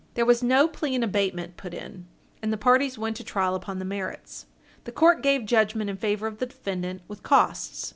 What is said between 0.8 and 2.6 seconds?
in abatement put in, and the